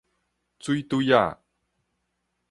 [0.57, 1.37] 水碓仔